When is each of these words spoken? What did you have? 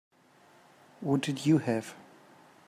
What 1.01 1.21
did 1.21 1.45
you 1.45 1.59
have? 1.59 1.93